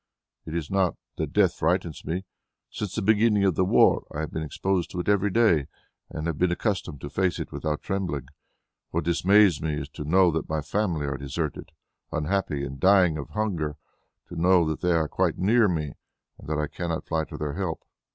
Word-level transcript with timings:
It 0.47 0.55
is 0.55 0.71
not 0.71 0.95
that 1.17 1.31
death 1.31 1.53
frightens 1.59 2.03
me. 2.03 2.25
Since 2.71 2.95
the 2.95 3.03
beginning 3.03 3.43
of 3.43 3.53
the 3.53 3.63
war 3.63 4.07
I 4.11 4.21
have 4.21 4.31
been 4.31 4.41
exposed 4.41 4.89
to 4.89 4.99
it 4.99 5.07
every 5.07 5.29
day, 5.29 5.67
and 6.09 6.25
have 6.25 6.39
been 6.39 6.51
accustomed 6.51 6.99
to 7.01 7.09
face 7.11 7.37
it 7.37 7.51
without 7.51 7.83
trembling. 7.83 8.25
What 8.89 9.03
dismays 9.03 9.61
me 9.61 9.75
is 9.79 9.89
to 9.89 10.03
know 10.03 10.31
that 10.31 10.49
my 10.49 10.61
family 10.61 11.05
are 11.05 11.17
deserted, 11.17 11.71
unhappy 12.11 12.63
and 12.65 12.79
dying 12.79 13.19
of 13.19 13.29
hunger 13.29 13.75
to 14.29 14.35
know 14.41 14.65
that 14.69 14.81
they 14.81 14.93
are 14.93 15.07
quite 15.07 15.37
near 15.37 15.67
me 15.67 15.93
and 16.39 16.49
that 16.49 16.57
I 16.57 16.65
cannot 16.65 17.05
fly 17.05 17.23
to 17.25 17.37
their 17.37 17.53
help...." 17.53 17.83